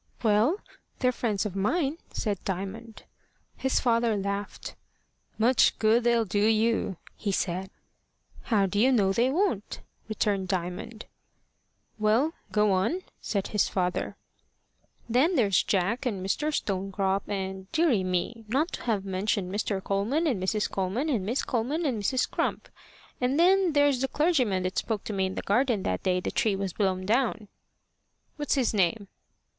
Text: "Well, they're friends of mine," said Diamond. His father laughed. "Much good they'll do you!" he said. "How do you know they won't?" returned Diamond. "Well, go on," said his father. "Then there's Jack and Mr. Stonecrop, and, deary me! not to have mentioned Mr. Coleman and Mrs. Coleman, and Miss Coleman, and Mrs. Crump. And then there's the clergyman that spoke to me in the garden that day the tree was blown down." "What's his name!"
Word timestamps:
"Well, 0.23 0.57
they're 0.97 1.11
friends 1.11 1.45
of 1.45 1.55
mine," 1.55 1.99
said 2.11 2.43
Diamond. 2.43 3.03
His 3.55 3.79
father 3.79 4.17
laughed. 4.17 4.73
"Much 5.37 5.77
good 5.77 6.03
they'll 6.05 6.25
do 6.25 6.43
you!" 6.43 6.97
he 7.15 7.31
said. 7.31 7.69
"How 8.45 8.65
do 8.65 8.79
you 8.79 8.91
know 8.91 9.13
they 9.13 9.29
won't?" 9.29 9.81
returned 10.09 10.47
Diamond. 10.47 11.05
"Well, 11.99 12.33
go 12.51 12.71
on," 12.71 13.03
said 13.19 13.49
his 13.49 13.67
father. 13.67 14.17
"Then 15.07 15.35
there's 15.35 15.61
Jack 15.61 16.07
and 16.07 16.25
Mr. 16.25 16.51
Stonecrop, 16.51 17.29
and, 17.29 17.71
deary 17.71 18.03
me! 18.03 18.43
not 18.47 18.71
to 18.71 18.83
have 18.85 19.05
mentioned 19.05 19.51
Mr. 19.53 19.83
Coleman 19.83 20.25
and 20.25 20.41
Mrs. 20.41 20.67
Coleman, 20.67 21.09
and 21.09 21.23
Miss 21.27 21.43
Coleman, 21.43 21.85
and 21.85 22.01
Mrs. 22.01 22.27
Crump. 22.27 22.69
And 23.21 23.39
then 23.39 23.73
there's 23.73 24.01
the 24.01 24.07
clergyman 24.07 24.63
that 24.63 24.79
spoke 24.79 25.03
to 25.03 25.13
me 25.13 25.27
in 25.27 25.35
the 25.35 25.43
garden 25.43 25.83
that 25.83 26.01
day 26.01 26.19
the 26.19 26.31
tree 26.31 26.55
was 26.55 26.73
blown 26.73 27.05
down." 27.05 27.49
"What's 28.37 28.55
his 28.55 28.73
name!" 28.73 29.07